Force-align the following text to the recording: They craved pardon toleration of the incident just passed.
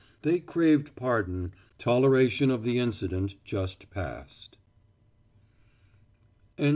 They 0.23 0.39
craved 0.39 0.95
pardon 0.95 1.53
toleration 1.77 2.49
of 2.49 2.63
the 2.63 2.79
incident 2.79 3.35
just 3.45 3.91
passed. 3.91 4.57